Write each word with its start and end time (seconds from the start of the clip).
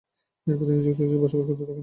এরপর 0.47 0.65
তিনি 0.67 0.81
যুক্তরাজ্যে 0.85 1.17
বসবাস 1.23 1.45
করতে 1.49 1.61
থাকেন। 1.61 1.79